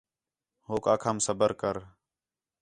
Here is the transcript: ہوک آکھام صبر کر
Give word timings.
ہوک 0.67 0.85
آکھام 0.93 1.17
صبر 1.27 1.51
کر 1.61 1.75